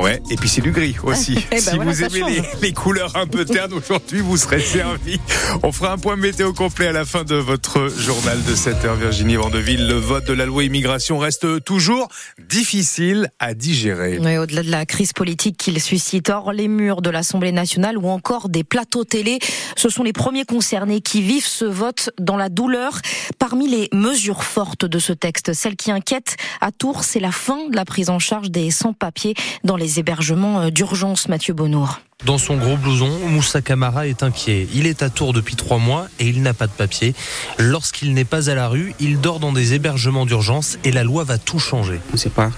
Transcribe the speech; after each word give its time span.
Ouais, 0.00 0.22
et 0.30 0.36
puis 0.36 0.48
c'est 0.48 0.62
du 0.62 0.72
gris 0.72 0.96
aussi. 1.02 1.36
Eh 1.52 1.56
ben 1.56 1.60
si 1.60 1.76
voilà, 1.76 1.90
vous 1.90 2.04
aimez 2.04 2.22
les, 2.30 2.42
les 2.68 2.72
couleurs 2.72 3.16
un 3.16 3.26
peu 3.26 3.44
ternes, 3.44 3.72
aujourd'hui 3.72 4.20
vous 4.20 4.36
serez 4.36 4.60
servi. 4.60 5.18
On 5.62 5.72
fera 5.72 5.92
un 5.92 5.98
point 5.98 6.16
météo 6.16 6.52
complet 6.52 6.86
à 6.86 6.92
la 6.92 7.04
fin 7.04 7.24
de 7.24 7.34
votre 7.34 7.88
journal 7.88 8.42
de 8.44 8.54
7h. 8.54 8.96
Virginie 8.98 9.36
Vandeville, 9.36 9.86
le 9.86 9.94
vote 9.94 10.24
de 10.26 10.32
la 10.32 10.46
loi 10.46 10.64
immigration 10.64 11.18
reste 11.18 11.64
toujours 11.64 12.08
difficile 12.48 13.30
à 13.40 13.52
digérer. 13.54 14.18
Ouais, 14.18 14.38
Au-delà 14.38 14.62
de 14.62 14.70
la 14.70 14.86
crise 14.86 15.12
politique 15.12 15.56
qu'il 15.56 15.80
suscite 15.80 16.30
hors 16.30 16.52
les 16.52 16.68
murs 16.68 17.02
de 17.02 17.10
l'Assemblée 17.10 17.52
nationale 17.52 17.98
ou 17.98 18.08
encore 18.08 18.48
des 18.48 18.64
plateaux 18.64 19.04
télé, 19.04 19.38
ce 19.76 19.88
sont 19.88 20.02
les 20.02 20.12
premiers 20.12 20.44
concernés 20.44 21.00
qui 21.00 21.20
vivent 21.20 21.46
ce 21.46 21.64
vote 21.64 22.10
dans 22.18 22.36
la 22.36 22.48
douleur. 22.48 23.00
Parmi 23.38 23.68
les 23.68 23.88
mesures 23.92 24.44
fortes 24.44 24.84
de 24.84 24.98
ce 24.98 25.12
texte, 25.12 25.52
celle 25.52 25.76
qui 25.76 25.90
inquiète 25.90 26.36
à 26.60 26.70
Tours, 26.70 27.04
c'est 27.04 27.20
la 27.20 27.32
fin 27.32 27.68
de 27.68 27.76
la 27.76 27.84
prise 27.84 28.08
en 28.08 28.18
charge 28.18 28.50
des 28.50 28.70
sans-papiers 28.70 29.34
dans 29.64 29.76
les 29.76 29.89
hébergements 29.98 30.60
euh, 30.60 30.70
d'urgence, 30.70 31.28
Mathieu 31.28 31.54
Bonnour. 31.54 32.00
Dans 32.24 32.38
son 32.38 32.56
gros 32.56 32.76
blouson, 32.76 33.10
Moussa 33.28 33.62
Camara 33.62 34.06
est 34.06 34.22
inquiet. 34.22 34.68
Il 34.74 34.86
est 34.86 35.02
à 35.02 35.08
Tours 35.08 35.32
depuis 35.32 35.56
trois 35.56 35.78
mois 35.78 36.06
et 36.18 36.28
il 36.28 36.42
n'a 36.42 36.52
pas 36.52 36.66
de 36.66 36.72
papier. 36.72 37.14
Lorsqu'il 37.58 38.12
n'est 38.12 38.24
pas 38.26 38.50
à 38.50 38.54
la 38.54 38.68
rue, 38.68 38.94
il 39.00 39.20
dort 39.20 39.40
dans 39.40 39.52
des 39.52 39.72
hébergements 39.74 40.26
d'urgence 40.26 40.78
et 40.84 40.92
la 40.92 41.02
loi 41.02 41.24
va 41.24 41.38
tout 41.38 41.58
changer. 41.58 41.98
On 42.10 42.12
ne 42.14 42.18
sait 42.18 42.28
pas 42.30 42.50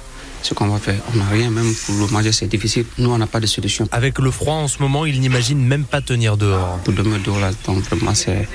ce 0.42 0.54
qu'on 0.54 0.66
va 0.66 0.78
faire. 0.78 1.00
On 1.14 1.18
n'a 1.18 1.28
rien, 1.28 1.50
même 1.50 1.72
pour 1.86 1.94
le 1.94 2.06
manger, 2.08 2.32
c'est 2.32 2.48
difficile. 2.48 2.84
Nous, 2.98 3.10
on 3.10 3.18
n'a 3.18 3.26
pas 3.26 3.40
de 3.40 3.46
solution. 3.46 3.88
Avec 3.92 4.18
le 4.18 4.30
froid 4.30 4.54
en 4.54 4.68
ce 4.68 4.80
moment, 4.80 5.06
il 5.06 5.20
n'imagine 5.20 5.64
même 5.64 5.84
pas 5.84 6.00
tenir 6.00 6.36
dehors. 6.36 6.78
Pour 6.84 6.92
demain, 6.92 7.18
dehors, 7.24 7.38
là, 7.38 7.52
donc 7.66 7.82
vraiment, 7.84 8.14
c'est 8.14 8.48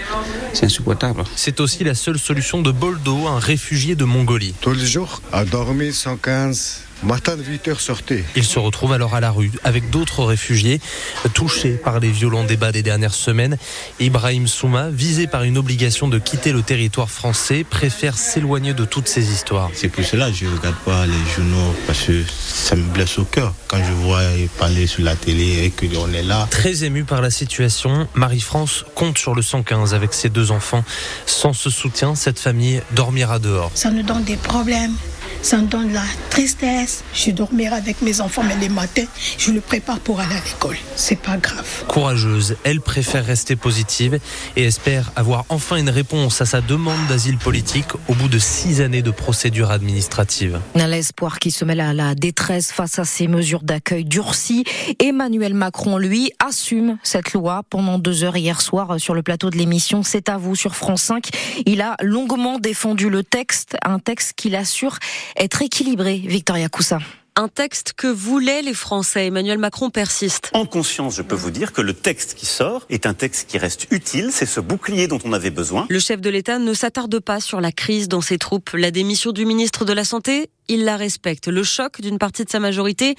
c'est 0.53 0.65
insupportable. 0.65 1.23
C'est 1.35 1.59
aussi 1.59 1.83
la 1.83 1.95
seule 1.95 2.19
solution 2.19 2.61
de 2.61 2.71
Boldo, 2.71 3.27
un 3.27 3.39
réfugié 3.39 3.95
de 3.95 4.05
Mongolie. 4.05 4.53
Tous 4.59 4.73
les 4.73 4.85
jours, 4.85 5.21
à 5.31 5.45
dormir 5.45 5.93
115. 5.93 6.86
Matin 7.03 7.35
de 7.35 7.43
8 7.43 7.67
heures 7.67 7.79
sortez. 7.79 8.23
Il 8.35 8.43
se 8.43 8.57
retrouve 8.57 8.93
alors 8.93 9.13
à 9.13 9.19
la 9.19 9.31
rue 9.31 9.51
avec 9.63 9.89
d'autres 9.89 10.23
réfugiés 10.23 10.81
touchés 11.33 11.71
par 11.71 11.99
les 11.99 12.09
violents 12.09 12.43
débats 12.43 12.71
des 12.71 12.81
dernières 12.81 13.13
semaines. 13.13 13.57
Ibrahim 13.99 14.47
Souma, 14.47 14.89
visé 14.89 15.27
par 15.27 15.43
une 15.43 15.57
obligation 15.57 16.07
de 16.07 16.17
quitter 16.17 16.51
le 16.51 16.63
territoire 16.63 17.09
français, 17.09 17.63
préfère 17.63 18.17
s'éloigner 18.17 18.73
de 18.73 18.85
toutes 18.85 19.07
ces 19.07 19.31
histoires. 19.31 19.69
C'est 19.73 19.89
pour 19.89 20.03
cela 20.03 20.29
que 20.31 20.35
je 20.37 20.45
ne 20.45 20.57
regarde 20.57 20.75
pas 20.85 21.05
les 21.05 21.35
journaux 21.35 21.75
parce 21.85 22.03
que 22.03 22.23
ça 22.27 22.75
me 22.75 22.83
blesse 22.83 23.19
au 23.19 23.25
cœur 23.25 23.53
quand 23.67 23.83
je 23.83 23.91
vois 23.91 24.21
parler 24.57 24.87
sur 24.87 25.03
la 25.03 25.15
télé 25.15 25.65
et 25.65 25.71
qu'on 25.71 26.11
est 26.13 26.23
là. 26.23 26.47
Très 26.49 26.83
émue 26.83 27.03
par 27.03 27.21
la 27.21 27.29
situation, 27.29 28.07
Marie-France 28.15 28.85
compte 28.95 29.17
sur 29.17 29.35
le 29.35 29.41
115 29.41 29.93
avec 29.93 30.13
ses 30.13 30.29
deux 30.29 30.51
enfants. 30.51 30.83
Sans 31.25 31.53
ce 31.53 31.69
soutien, 31.69 32.15
cette 32.15 32.39
famille 32.39 32.81
dormira 32.91 33.39
dehors. 33.39 33.71
Ça 33.75 33.91
nous 33.91 34.03
donne 34.03 34.23
des 34.23 34.37
problèmes. 34.37 34.95
Ça 35.47 35.59
me 35.59 35.67
donne 35.67 35.93
la 35.93 36.03
tristesse. 36.29 37.05
Je 37.13 37.31
dormirai 37.31 37.73
avec 37.73 38.01
mes 38.01 38.19
enfants, 38.19 38.43
mais 38.43 38.57
les 38.57 38.67
matins, 38.67 39.05
je 39.37 39.51
le 39.51 39.61
prépare 39.61 40.01
pour 40.01 40.19
aller 40.19 40.35
à 40.35 40.43
l'école. 40.43 40.75
C'est 40.97 41.17
pas 41.17 41.37
grave. 41.37 41.85
Courageuse, 41.87 42.57
elle 42.65 42.81
préfère 42.81 43.25
rester 43.25 43.55
positive 43.55 44.19
et 44.57 44.65
espère 44.65 45.09
avoir 45.15 45.45
enfin 45.47 45.77
une 45.77 45.89
réponse 45.89 46.41
à 46.41 46.45
sa 46.45 46.59
demande 46.59 46.99
d'asile 47.07 47.37
politique 47.37 47.87
au 48.09 48.13
bout 48.13 48.27
de 48.27 48.39
six 48.39 48.81
années 48.81 49.01
de 49.01 49.09
procédure 49.09 49.71
administrative. 49.71 50.59
L'espoir 50.75 51.39
qui 51.39 51.51
se 51.51 51.63
mêle 51.63 51.79
à 51.79 51.93
la 51.93 52.13
détresse 52.13 52.73
face 52.73 52.99
à 52.99 53.05
ces 53.05 53.29
mesures 53.29 53.63
d'accueil 53.63 54.03
durcies. 54.03 54.65
Emmanuel 54.99 55.53
Macron, 55.53 55.97
lui, 55.97 56.29
assume 56.45 56.97
cette 57.03 57.31
loi 57.31 57.63
pendant 57.69 57.99
deux 57.99 58.25
heures 58.25 58.35
hier 58.35 58.59
soir 58.59 58.99
sur 58.99 59.13
le 59.13 59.23
plateau 59.23 59.49
de 59.49 59.55
l'émission 59.55 60.03
C'est 60.03 60.27
à 60.27 60.35
vous 60.35 60.57
sur 60.57 60.75
France 60.75 61.03
5. 61.03 61.29
Il 61.65 61.79
a 61.79 61.95
longuement 62.01 62.59
défendu 62.59 63.09
le 63.09 63.23
texte, 63.23 63.77
un 63.85 63.99
texte 63.99 64.33
qu'il 64.35 64.53
assure 64.53 64.99
être 65.37 65.61
équilibré, 65.61 66.21
Victoria 66.25 66.69
Coussa. 66.69 66.99
Un 67.39 67.49
texte 67.49 67.93
que 67.95 68.07
voulaient 68.07 68.63
les 68.63 68.73
Français. 68.73 69.27
Emmanuel 69.27 69.59
Macron 69.59 69.91
persiste. 69.91 70.49
En 70.53 70.65
conscience, 70.65 71.15
je 71.15 71.21
peux 71.21 71.35
vous 71.35 71.51
dire 71.51 71.71
que 71.71 71.81
le 71.81 71.93
texte 71.93 72.33
qui 72.33 72.47
sort 72.47 72.87
est 72.89 73.05
un 73.05 73.13
texte 73.13 73.47
qui 73.47 73.59
reste 73.59 73.85
utile. 73.91 74.29
C'est 74.31 74.47
ce 74.47 74.59
bouclier 74.59 75.07
dont 75.07 75.19
on 75.23 75.33
avait 75.33 75.51
besoin. 75.51 75.85
Le 75.87 75.99
chef 75.99 76.19
de 76.19 76.31
l'État 76.31 76.57
ne 76.57 76.73
s'attarde 76.73 77.19
pas 77.19 77.39
sur 77.39 77.61
la 77.61 77.71
crise 77.71 78.07
dans 78.07 78.21
ses 78.21 78.39
troupes. 78.39 78.71
La 78.73 78.89
démission 78.89 79.33
du 79.33 79.45
ministre 79.45 79.85
de 79.85 79.93
la 79.93 80.03
Santé, 80.03 80.49
il 80.67 80.83
la 80.83 80.97
respecte. 80.97 81.47
Le 81.47 81.63
choc 81.63 82.01
d'une 82.01 82.17
partie 82.17 82.43
de 82.43 82.49
sa 82.49 82.59
majorité, 82.59 83.15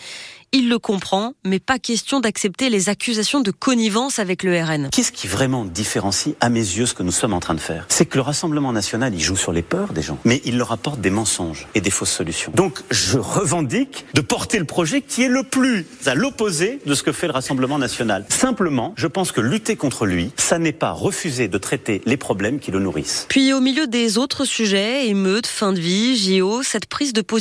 il 0.52 0.68
le 0.68 0.78
comprend, 0.78 1.34
mais 1.44 1.58
pas 1.58 1.78
question 1.78 2.20
d'accepter 2.20 2.70
les 2.70 2.88
accusations 2.88 3.40
de 3.40 3.50
connivence 3.50 4.18
avec 4.18 4.42
le 4.42 4.58
RN. 4.62 4.88
Qu'est-ce 4.90 5.12
qui 5.12 5.26
vraiment 5.26 5.64
différencie, 5.64 6.34
à 6.40 6.48
mes 6.48 6.60
yeux, 6.60 6.86
ce 6.86 6.94
que 6.94 7.02
nous 7.02 7.12
sommes 7.12 7.34
en 7.34 7.40
train 7.40 7.54
de 7.54 7.60
faire? 7.60 7.84
C'est 7.88 8.06
que 8.06 8.16
le 8.16 8.22
Rassemblement 8.22 8.72
national, 8.72 9.14
il 9.14 9.20
joue 9.20 9.36
sur 9.36 9.52
les 9.52 9.62
peurs 9.62 9.92
des 9.92 10.02
gens, 10.02 10.18
mais 10.24 10.40
il 10.44 10.56
leur 10.56 10.72
apporte 10.72 11.00
des 11.00 11.10
mensonges 11.10 11.68
et 11.74 11.80
des 11.80 11.90
fausses 11.90 12.12
solutions. 12.12 12.52
Donc, 12.54 12.80
je 12.90 13.18
revendique 13.18 14.06
de 14.14 14.20
porter 14.20 14.58
le 14.58 14.64
projet 14.64 15.02
qui 15.02 15.22
est 15.22 15.28
le 15.28 15.42
plus 15.42 15.86
à 16.06 16.14
l'opposé 16.14 16.80
de 16.86 16.94
ce 16.94 17.02
que 17.02 17.12
fait 17.12 17.26
le 17.26 17.32
Rassemblement 17.32 17.78
national. 17.78 18.24
Simplement, 18.28 18.94
je 18.96 19.06
pense 19.06 19.32
que 19.32 19.40
lutter 19.40 19.76
contre 19.76 20.06
lui, 20.06 20.32
ça 20.36 20.58
n'est 20.58 20.72
pas 20.72 20.92
refuser 20.92 21.48
de 21.48 21.58
traiter 21.58 22.00
les 22.06 22.16
problèmes 22.16 22.58
qui 22.58 22.70
le 22.70 22.78
nourrissent. 22.78 23.26
Puis 23.28 23.52
au 23.52 23.60
milieu 23.60 23.86
des 23.86 24.16
autres 24.18 24.44
sujets, 24.44 25.08
émeutes, 25.08 25.46
fin 25.46 25.72
de 25.72 25.80
vie, 25.80 26.16
JO, 26.16 26.62
cette 26.62 26.86
prise 26.86 27.12
de 27.12 27.20
position 27.20 27.37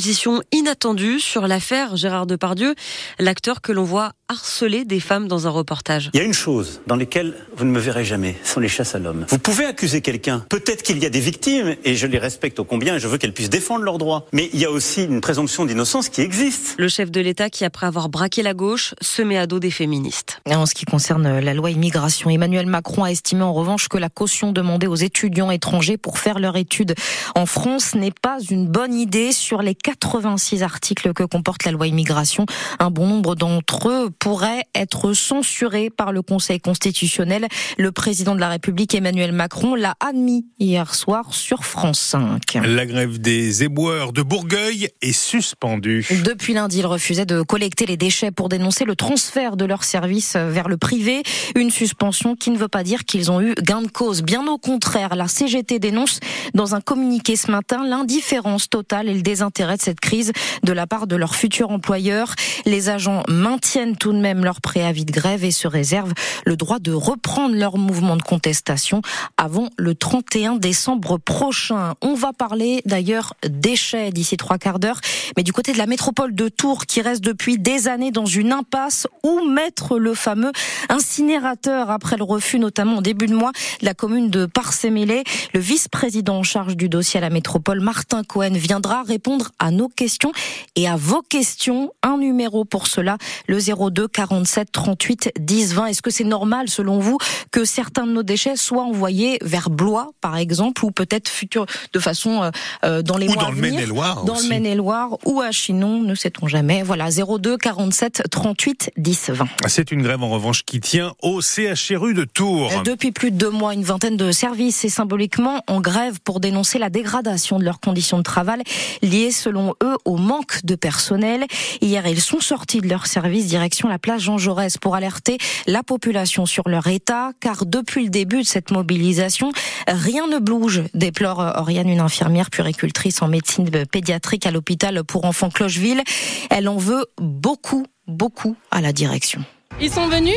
inattendue 0.52 1.20
sur 1.20 1.46
l'affaire 1.46 1.96
Gérard 1.96 2.26
Depardieu, 2.26 2.74
l'acteur 3.18 3.60
que 3.60 3.72
l'on 3.72 3.84
voit 3.84 4.12
harceler 4.28 4.84
des 4.84 5.00
femmes 5.00 5.26
dans 5.26 5.46
un 5.46 5.50
reportage. 5.50 6.10
Il 6.12 6.18
y 6.18 6.22
a 6.22 6.26
une 6.26 6.34
chose 6.34 6.82
dans 6.86 6.96
laquelle 6.96 7.34
vous 7.56 7.64
ne 7.64 7.70
me 7.70 7.80
verrez 7.80 8.04
jamais, 8.04 8.36
ce 8.44 8.54
sont 8.54 8.60
les 8.60 8.68
chasses 8.68 8.94
à 8.94 8.98
l'homme. 8.98 9.24
Vous 9.28 9.38
pouvez 9.38 9.64
accuser 9.64 10.02
quelqu'un. 10.02 10.44
Peut-être 10.50 10.82
qu'il 10.82 10.98
y 10.98 11.06
a 11.06 11.10
des 11.10 11.20
victimes, 11.20 11.76
et 11.84 11.96
je 11.96 12.06
les 12.06 12.18
respecte 12.18 12.58
au 12.58 12.64
combien, 12.64 12.96
et 12.96 13.00
je 13.00 13.08
veux 13.08 13.16
qu'elles 13.16 13.32
puissent 13.32 13.50
défendre 13.50 13.84
leurs 13.84 13.98
droits. 13.98 14.26
Mais 14.32 14.50
il 14.52 14.60
y 14.60 14.66
a 14.66 14.70
aussi 14.70 15.04
une 15.04 15.20
présomption 15.20 15.64
d'innocence 15.64 16.10
qui 16.10 16.20
existe. 16.20 16.74
Le 16.78 16.88
chef 16.88 17.10
de 17.10 17.20
l'État 17.20 17.48
qui, 17.48 17.64
après 17.64 17.86
avoir 17.86 18.08
braqué 18.10 18.42
la 18.42 18.54
gauche, 18.54 18.94
se 19.00 19.22
met 19.22 19.38
à 19.38 19.46
dos 19.46 19.60
des 19.60 19.70
féministes. 19.70 20.40
En 20.46 20.66
ce 20.66 20.74
qui 20.74 20.84
concerne 20.84 21.40
la 21.40 21.54
loi 21.54 21.70
immigration, 21.70 22.28
Emmanuel 22.28 22.66
Macron 22.66 23.04
a 23.04 23.10
estimé 23.10 23.42
en 23.42 23.54
revanche 23.54 23.88
que 23.88 23.96
la 23.96 24.10
caution 24.10 24.52
demandée 24.52 24.86
aux 24.86 24.94
étudiants 24.94 25.50
étrangers 25.50 25.96
pour 25.96 26.18
faire 26.18 26.38
leur 26.38 26.56
étude 26.56 26.94
en 27.34 27.46
France 27.46 27.94
n'est 27.94 28.10
pas 28.10 28.38
une 28.50 28.66
bonne 28.66 28.94
idée. 28.94 29.32
Sur 29.32 29.62
les 29.62 29.74
86 29.88 30.62
articles 30.62 31.14
que 31.14 31.22
comporte 31.22 31.64
la 31.64 31.72
loi 31.72 31.86
immigration, 31.86 32.44
un 32.78 32.90
bon 32.90 33.06
nombre 33.06 33.34
d'entre 33.34 33.88
eux 33.88 34.10
pourraient 34.10 34.64
être 34.74 35.14
censurés 35.14 35.88
par 35.88 36.12
le 36.12 36.20
Conseil 36.20 36.60
constitutionnel. 36.60 37.48
Le 37.78 37.90
président 37.90 38.34
de 38.34 38.40
la 38.40 38.50
République, 38.50 38.94
Emmanuel 38.94 39.32
Macron, 39.32 39.74
l'a 39.74 39.94
admis 40.00 40.44
hier 40.58 40.94
soir 40.94 41.32
sur 41.32 41.64
France 41.64 42.00
5. 42.00 42.58
La 42.66 42.84
grève 42.84 43.18
des 43.18 43.64
éboueurs 43.64 44.12
de 44.12 44.20
Bourgueil 44.20 44.90
est 45.00 45.12
suspendue. 45.12 46.06
Depuis 46.22 46.52
lundi, 46.52 46.80
ils 46.80 46.86
refusaient 46.86 47.24
de 47.24 47.40
collecter 47.40 47.86
les 47.86 47.96
déchets 47.96 48.30
pour 48.30 48.50
dénoncer 48.50 48.84
le 48.84 48.94
transfert 48.94 49.56
de 49.56 49.64
leurs 49.64 49.84
services 49.84 50.36
vers 50.36 50.68
le 50.68 50.76
privé. 50.76 51.22
Une 51.56 51.70
suspension 51.70 52.36
qui 52.36 52.50
ne 52.50 52.58
veut 52.58 52.68
pas 52.68 52.82
dire 52.82 53.06
qu'ils 53.06 53.30
ont 53.30 53.40
eu 53.40 53.54
gain 53.62 53.80
de 53.80 53.88
cause. 53.88 54.20
Bien 54.20 54.46
au 54.48 54.58
contraire, 54.58 55.16
la 55.16 55.28
CGT 55.28 55.78
dénonce 55.78 56.20
dans 56.52 56.74
un 56.74 56.82
communiqué 56.82 57.36
ce 57.36 57.50
matin 57.50 57.86
l'indifférence 57.86 58.68
totale 58.68 59.08
et 59.08 59.14
le 59.14 59.22
désintérêt 59.22 59.77
de 59.78 59.82
cette 59.82 60.00
crise 60.00 60.32
de 60.62 60.72
la 60.72 60.86
part 60.86 61.06
de 61.06 61.16
leur 61.16 61.34
futur 61.34 61.70
employeur. 61.70 62.34
Les 62.66 62.90
agents 62.90 63.22
maintiennent 63.28 63.96
tout 63.96 64.12
de 64.12 64.18
même 64.18 64.44
leur 64.44 64.60
préavis 64.60 65.04
de 65.04 65.12
grève 65.12 65.44
et 65.44 65.50
se 65.50 65.66
réservent 65.66 66.12
le 66.44 66.56
droit 66.56 66.78
de 66.78 66.92
reprendre 66.92 67.54
leur 67.54 67.78
mouvement 67.78 68.16
de 68.16 68.22
contestation 68.22 69.00
avant 69.36 69.70
le 69.78 69.94
31 69.94 70.56
décembre 70.56 71.18
prochain. 71.18 71.94
On 72.02 72.14
va 72.14 72.32
parler 72.32 72.82
d'ailleurs 72.84 73.34
déchets 73.48 74.10
d'ici 74.10 74.36
trois 74.36 74.58
quarts 74.58 74.78
d'heure, 74.78 75.00
mais 75.36 75.42
du 75.42 75.52
côté 75.52 75.72
de 75.72 75.78
la 75.78 75.86
métropole 75.86 76.34
de 76.34 76.48
Tours 76.48 76.86
qui 76.86 77.00
reste 77.00 77.22
depuis 77.22 77.58
des 77.58 77.88
années 77.88 78.10
dans 78.10 78.26
une 78.26 78.52
impasse 78.52 79.06
où 79.22 79.48
mettre 79.48 79.98
le 79.98 80.14
fameux 80.14 80.52
incinérateur 80.88 81.90
après 81.90 82.16
le 82.16 82.24
refus 82.24 82.58
notamment 82.58 82.98
au 82.98 83.02
début 83.02 83.26
de 83.26 83.34
mois 83.34 83.52
de 83.80 83.86
la 83.86 83.94
commune 83.94 84.30
de 84.30 84.46
Parcémélé. 84.46 85.22
Le 85.54 85.60
vice-président 85.60 86.38
en 86.38 86.42
charge 86.42 86.76
du 86.76 86.88
dossier 86.88 87.18
à 87.18 87.20
la 87.20 87.30
métropole, 87.30 87.80
Martin 87.80 88.24
Cohen, 88.24 88.52
viendra 88.52 89.02
répondre 89.02 89.52
à 89.58 89.67
nos 89.70 89.88
questions 89.88 90.32
et 90.76 90.88
à 90.88 90.96
vos 90.96 91.22
questions. 91.22 91.92
Un 92.02 92.18
numéro 92.18 92.64
pour 92.64 92.86
cela, 92.86 93.18
le 93.46 93.58
02 93.58 94.08
47 94.08 94.72
38 94.72 95.32
10 95.38 95.74
20. 95.74 95.86
Est-ce 95.86 96.02
que 96.02 96.10
c'est 96.10 96.24
normal 96.24 96.68
selon 96.68 96.98
vous 96.98 97.18
que 97.50 97.64
certains 97.64 98.06
de 98.06 98.12
nos 98.12 98.22
déchets 98.22 98.56
soient 98.56 98.84
envoyés 98.84 99.38
vers 99.42 99.70
Blois 99.70 100.10
par 100.20 100.36
exemple 100.36 100.84
ou 100.84 100.90
peut-être 100.90 101.28
futur 101.28 101.66
de 101.92 101.98
façon 101.98 102.42
euh, 102.42 102.50
euh, 102.84 103.02
dans 103.02 103.16
les 103.16 103.28
Ou 103.28 103.32
mois 103.34 103.42
dans 103.44 103.48
à 103.48 103.52
le 103.52 103.56
venir, 103.56 103.72
Maine-et-Loire 103.74 104.24
dans 104.24 104.34
aussi. 104.34 104.44
le 104.44 104.48
Maine-et-Loire 104.50 105.16
ou 105.24 105.40
à 105.40 105.50
Chinon, 105.50 106.02
ne 106.02 106.14
sait-on 106.14 106.46
jamais. 106.46 106.82
Voilà 106.82 107.08
02 107.10 107.56
47 107.56 108.22
38 108.30 108.90
10 108.96 109.30
20. 109.30 109.46
C'est 109.66 109.90
une 109.90 110.02
grève 110.02 110.22
en 110.22 110.28
revanche 110.28 110.64
qui 110.64 110.80
tient 110.80 111.14
au 111.22 111.40
CHRU 111.40 112.14
de 112.14 112.24
Tours. 112.24 112.70
Depuis 112.84 113.12
plus 113.12 113.30
de 113.30 113.36
deux 113.36 113.50
mois, 113.50 113.74
une 113.74 113.82
vingtaine 113.84 114.16
de 114.16 114.32
services 114.32 114.84
est 114.84 114.88
symboliquement 114.88 115.62
en 115.66 115.80
grève 115.80 116.18
pour 116.24 116.40
dénoncer 116.40 116.78
la 116.78 116.90
dégradation 116.90 117.58
de 117.58 117.64
leurs 117.64 117.80
conditions 117.80 118.18
de 118.18 118.22
travail 118.22 118.62
liées, 119.02 119.30
selon 119.30 119.57
eux, 119.82 119.96
au 120.04 120.16
manque 120.16 120.64
de 120.64 120.74
personnel. 120.74 121.46
Hier, 121.80 122.06
ils 122.06 122.20
sont 122.20 122.40
sortis 122.40 122.80
de 122.80 122.88
leur 122.88 123.06
service 123.06 123.46
direction 123.46 123.88
la 123.88 123.98
place 123.98 124.22
Jean 124.22 124.38
Jaurès 124.38 124.78
pour 124.78 124.94
alerter 124.94 125.38
la 125.66 125.82
population 125.82 126.46
sur 126.46 126.68
leur 126.68 126.86
état, 126.86 127.32
car 127.40 127.66
depuis 127.66 128.04
le 128.04 128.10
début 128.10 128.42
de 128.42 128.46
cette 128.46 128.70
mobilisation, 128.70 129.52
rien 129.86 130.26
ne 130.26 130.38
bouge, 130.38 130.82
déplore 130.94 131.38
Oriane, 131.56 131.88
une 131.88 132.00
infirmière 132.00 132.50
puricultrice 132.50 133.22
en 133.22 133.28
médecine 133.28 133.70
pédiatrique 133.86 134.46
à 134.46 134.50
l'hôpital 134.50 135.04
pour 135.04 135.24
enfants 135.24 135.50
Clocheville. 135.50 136.02
Elle 136.50 136.68
en 136.68 136.76
veut 136.76 137.06
beaucoup, 137.20 137.86
beaucoup 138.06 138.56
à 138.70 138.80
la 138.80 138.92
direction. 138.92 139.44
Ils 139.80 139.90
sont 139.90 140.08
venus, 140.08 140.34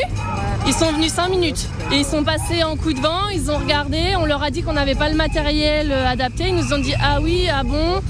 ils 0.68 0.74
sont 0.74 0.92
venus 0.92 1.14
cinq 1.14 1.30
minutes. 1.30 1.68
Et 1.92 1.98
ils 1.98 2.06
sont 2.06 2.24
passés 2.24 2.64
en 2.64 2.78
coup 2.78 2.94
de 2.94 3.00
vent, 3.00 3.28
ils 3.30 3.50
ont 3.50 3.58
regardé, 3.58 4.16
on 4.16 4.26
leur 4.26 4.44
a 4.44 4.52
dit 4.52 4.62
qu'on 4.62 4.74
n'avait 4.74 4.96
pas 4.96 5.10
le 5.10 5.16
matériel 5.16 5.92
euh, 5.92 6.08
adapté. 6.08 6.50
Ils 6.50 6.56
nous 6.56 6.74
ont 6.74 6.78
dit 6.78 6.94
ah 7.02 7.20
oui, 7.22 7.48
ah 7.52 7.64
bon. 7.64 8.02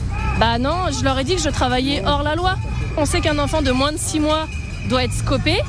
Bah 0.42 0.58
non, 0.58 0.88
je 0.92 1.04
leur 1.04 1.20
ai 1.20 1.24
dit 1.24 1.36
que 1.36 1.42
je 1.42 1.50
travaillais 1.50 2.02
hors 2.04 2.24
la 2.24 2.34
loi. 2.34 2.56
On 2.98 3.06
sait 3.06 3.22
qu'un 3.22 3.38
enfant 3.38 3.62
de 3.62 3.70
moins 3.70 3.92
de 3.92 3.98
six 4.00 4.20
mois 4.20 4.48
doit 4.90 5.04
être 5.04 5.14
scopé. 5.14 5.60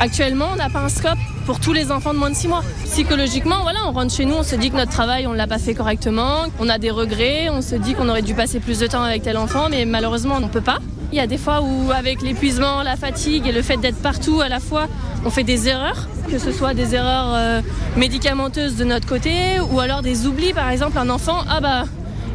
Actuellement, 0.00 0.50
on 0.52 0.56
n'a 0.56 0.68
pas 0.68 0.80
un 0.80 0.90
scope 0.90 1.16
pour 1.46 1.60
tous 1.60 1.72
les 1.72 1.90
enfants 1.90 2.12
de 2.12 2.18
moins 2.18 2.28
de 2.28 2.36
6 2.36 2.48
mois. 2.48 2.62
Psychologiquement, 2.84 3.62
voilà, 3.62 3.78
on 3.86 3.92
rentre 3.92 4.14
chez 4.14 4.26
nous, 4.26 4.34
on 4.34 4.42
se 4.42 4.54
dit 4.54 4.70
que 4.70 4.76
notre 4.76 4.92
travail, 4.92 5.26
on 5.26 5.32
ne 5.32 5.38
l'a 5.38 5.46
pas 5.46 5.56
fait 5.56 5.72
correctement, 5.72 6.44
on 6.60 6.68
a 6.68 6.76
des 6.76 6.90
regrets, 6.90 7.48
on 7.48 7.62
se 7.62 7.74
dit 7.74 7.94
qu'on 7.94 8.10
aurait 8.10 8.20
dû 8.20 8.34
passer 8.34 8.60
plus 8.60 8.78
de 8.80 8.86
temps 8.86 9.02
avec 9.02 9.22
tel 9.22 9.38
enfant, 9.38 9.68
mais 9.70 9.86
malheureusement, 9.86 10.34
on 10.36 10.40
ne 10.40 10.48
peut 10.48 10.60
pas. 10.60 10.76
Il 11.10 11.16
y 11.16 11.20
a 11.22 11.26
des 11.26 11.38
fois 11.38 11.62
où, 11.62 11.90
avec 11.90 12.20
l'épuisement, 12.20 12.82
la 12.82 12.96
fatigue 12.96 13.46
et 13.46 13.52
le 13.52 13.62
fait 13.62 13.78
d'être 13.78 13.96
partout 14.02 14.42
à 14.42 14.50
la 14.50 14.60
fois, 14.60 14.88
on 15.24 15.30
fait 15.30 15.42
des 15.42 15.68
erreurs, 15.68 16.06
que 16.30 16.38
ce 16.38 16.52
soit 16.52 16.74
des 16.74 16.94
erreurs 16.94 17.32
euh, 17.34 17.60
médicamenteuses 17.96 18.76
de 18.76 18.84
notre 18.84 19.08
côté 19.08 19.58
ou 19.72 19.80
alors 19.80 20.02
des 20.02 20.26
oublis. 20.26 20.52
Par 20.52 20.68
exemple, 20.68 20.98
un 20.98 21.08
enfant, 21.08 21.44
ah 21.48 21.60
bah, 21.60 21.84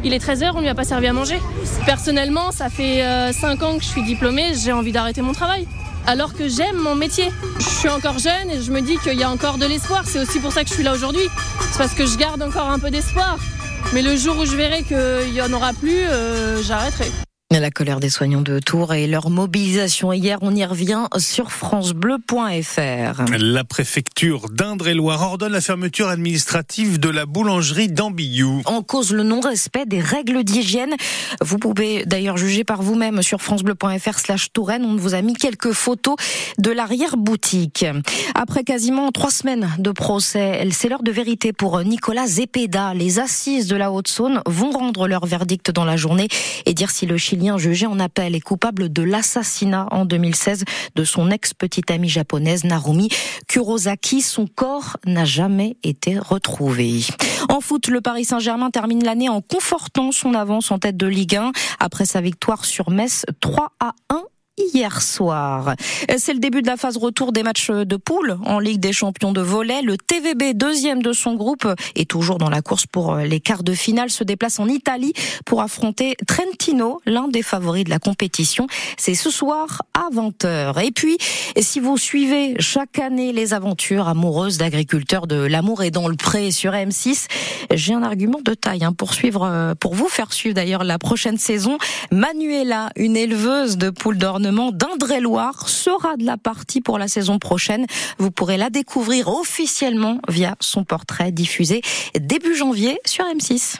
il 0.04 0.12
est 0.12 0.24
13h, 0.24 0.52
on 0.54 0.60
lui 0.60 0.68
a 0.68 0.74
pas 0.74 0.84
servi 0.84 1.06
à 1.06 1.12
manger. 1.12 1.40
Personnellement, 1.86 2.52
ça 2.52 2.68
fait 2.68 3.02
5 3.32 3.62
euh, 3.62 3.66
ans 3.66 3.76
que 3.78 3.82
je 3.82 3.88
suis 3.88 4.02
diplômée, 4.02 4.52
j'ai 4.54 4.72
envie 4.72 4.92
d'arrêter 4.92 5.22
mon 5.22 5.32
travail 5.32 5.66
alors 6.06 6.34
que 6.34 6.48
j'aime 6.48 6.76
mon 6.76 6.94
métier. 6.94 7.30
Je 7.58 7.64
suis 7.64 7.88
encore 7.88 8.18
jeune 8.18 8.50
et 8.50 8.60
je 8.60 8.70
me 8.70 8.80
dis 8.80 8.98
qu'il 8.98 9.18
y 9.18 9.22
a 9.22 9.30
encore 9.30 9.58
de 9.58 9.66
l'espoir. 9.66 10.02
C'est 10.04 10.20
aussi 10.20 10.38
pour 10.38 10.52
ça 10.52 10.62
que 10.62 10.68
je 10.68 10.74
suis 10.74 10.82
là 10.82 10.92
aujourd'hui. 10.92 11.26
C'est 11.72 11.78
parce 11.78 11.94
que 11.94 12.06
je 12.06 12.16
garde 12.16 12.42
encore 12.42 12.68
un 12.68 12.78
peu 12.78 12.90
d'espoir. 12.90 13.38
Mais 13.92 14.02
le 14.02 14.16
jour 14.16 14.38
où 14.38 14.44
je 14.44 14.56
verrai 14.56 14.82
qu'il 14.82 15.32
n'y 15.32 15.40
en 15.40 15.52
aura 15.52 15.72
plus, 15.72 16.00
euh, 16.00 16.62
j'arrêterai. 16.62 17.10
La 17.60 17.70
colère 17.70 18.00
des 18.00 18.10
soignants 18.10 18.40
de 18.40 18.58
Tours 18.58 18.94
et 18.94 19.06
leur 19.06 19.30
mobilisation 19.30 20.12
hier, 20.12 20.38
on 20.42 20.52
y 20.56 20.64
revient 20.64 21.06
sur 21.18 21.52
francebleu.fr. 21.52 23.24
La 23.38 23.62
préfecture 23.62 24.50
d'Indre-et-Loire 24.50 25.22
ordonne 25.22 25.52
la 25.52 25.60
fermeture 25.60 26.08
administrative 26.08 26.98
de 26.98 27.08
la 27.08 27.26
boulangerie 27.26 27.86
d'Ambiou. 27.86 28.62
En 28.64 28.82
cause 28.82 29.12
le 29.12 29.22
non-respect 29.22 29.86
des 29.86 30.00
règles 30.00 30.42
d'hygiène. 30.42 30.94
Vous 31.42 31.58
pouvez 31.58 32.04
d'ailleurs 32.04 32.36
juger 32.36 32.64
par 32.64 32.82
vous-même 32.82 33.22
sur 33.22 33.40
francebleu.fr 33.40 34.18
slash 34.18 34.52
Touraine. 34.52 34.84
On 34.84 34.96
vous 34.96 35.14
a 35.14 35.22
mis 35.22 35.34
quelques 35.34 35.72
photos 35.72 36.16
de 36.58 36.72
l'arrière-boutique. 36.72 37.86
Après 38.34 38.64
quasiment 38.64 39.12
trois 39.12 39.30
semaines 39.30 39.70
de 39.78 39.92
procès, 39.92 40.66
c'est 40.72 40.88
l'heure 40.88 41.04
de 41.04 41.12
vérité 41.12 41.52
pour 41.52 41.80
Nicolas 41.84 42.26
Zepeda. 42.26 42.94
Les 42.94 43.20
assises 43.20 43.68
de 43.68 43.76
la 43.76 43.92
Haute-Saône 43.92 44.42
vont 44.44 44.72
rendre 44.72 45.06
leur 45.06 45.24
verdict 45.24 45.70
dans 45.70 45.84
la 45.84 45.96
journée 45.96 46.26
et 46.66 46.74
dire 46.74 46.90
si 46.90 47.06
le 47.06 47.16
Chili 47.16 47.43
jugé 47.58 47.86
en 47.86 48.00
appel 48.00 48.34
est 48.34 48.40
coupable 48.40 48.92
de 48.92 49.02
l'assassinat 49.02 49.86
en 49.90 50.04
2016 50.04 50.64
de 50.94 51.04
son 51.04 51.30
ex-petite 51.30 51.90
amie 51.90 52.08
japonaise 52.08 52.64
Narumi 52.64 53.08
Kurosaki. 53.48 54.22
Son 54.22 54.46
corps 54.46 54.96
n'a 55.06 55.24
jamais 55.24 55.76
été 55.82 56.18
retrouvé. 56.18 57.00
En 57.48 57.60
foot, 57.60 57.88
le 57.88 58.00
Paris 58.00 58.24
Saint-Germain 58.24 58.70
termine 58.70 59.04
l'année 59.04 59.28
en 59.28 59.40
confortant 59.40 60.10
son 60.12 60.34
avance 60.34 60.70
en 60.70 60.78
tête 60.78 60.96
de 60.96 61.06
Ligue 61.06 61.36
1 61.36 61.52
après 61.80 62.06
sa 62.06 62.20
victoire 62.20 62.64
sur 62.64 62.90
Metz 62.90 63.24
3 63.40 63.72
à 63.80 63.92
1 64.10 64.22
hier 64.58 65.02
soir. 65.02 65.74
C'est 66.16 66.32
le 66.32 66.38
début 66.38 66.62
de 66.62 66.66
la 66.66 66.76
phase 66.76 66.96
retour 66.96 67.32
des 67.32 67.42
matchs 67.42 67.70
de 67.70 67.96
poule 67.96 68.38
en 68.44 68.58
Ligue 68.58 68.80
des 68.80 68.92
champions 68.92 69.32
de 69.32 69.40
volet. 69.40 69.82
Le 69.82 69.96
TVB, 69.96 70.54
deuxième 70.54 71.02
de 71.02 71.12
son 71.12 71.34
groupe, 71.34 71.66
est 71.96 72.08
toujours 72.08 72.38
dans 72.38 72.50
la 72.50 72.62
course 72.62 72.86
pour 72.86 73.16
les 73.16 73.40
quarts 73.40 73.62
de 73.62 73.72
finale, 73.72 74.10
se 74.10 74.24
déplace 74.24 74.60
en 74.60 74.68
Italie 74.68 75.12
pour 75.44 75.60
affronter 75.62 76.16
Trentino, 76.26 77.00
l'un 77.06 77.28
des 77.28 77.42
favoris 77.42 77.84
de 77.84 77.90
la 77.90 77.98
compétition. 77.98 78.66
C'est 78.96 79.14
ce 79.14 79.30
soir 79.30 79.82
à 79.94 80.08
20h. 80.14 80.84
Et 80.84 80.92
puis, 80.92 81.18
si 81.60 81.80
vous 81.80 81.98
suivez 81.98 82.54
chaque 82.60 82.98
année 82.98 83.32
les 83.32 83.54
aventures 83.54 84.08
amoureuses 84.08 84.58
d'agriculteurs 84.58 85.26
de 85.26 85.36
l'amour 85.36 85.82
et 85.82 85.90
dans 85.90 86.08
le 86.08 86.16
pré 86.16 86.50
sur 86.50 86.72
M6, 86.72 87.26
j'ai 87.72 87.94
un 87.94 88.02
argument 88.02 88.40
de 88.42 88.54
taille 88.54 88.84
hein, 88.84 88.92
pour 88.92 89.14
suivre, 89.14 89.74
pour 89.80 89.94
vous 89.94 90.08
faire 90.08 90.32
suivre 90.32 90.54
d'ailleurs 90.54 90.84
la 90.84 90.98
prochaine 90.98 91.38
saison. 91.38 91.78
Manuela, 92.10 92.90
une 92.96 93.16
éleveuse 93.16 93.76
de 93.76 93.90
poules 93.90 94.18
d'ornement 94.44 94.72
d'Indre-et-Loire 94.72 95.70
sera 95.70 96.16
de 96.18 96.24
la 96.24 96.36
partie 96.36 96.82
pour 96.82 96.98
la 96.98 97.08
saison 97.08 97.38
prochaine. 97.38 97.86
Vous 98.18 98.30
pourrez 98.30 98.58
la 98.58 98.68
découvrir 98.68 99.28
officiellement 99.28 100.18
via 100.28 100.54
son 100.60 100.84
portrait 100.84 101.32
diffusé 101.32 101.80
début 102.18 102.54
janvier 102.54 103.00
sur 103.06 103.24
M6. 103.24 103.76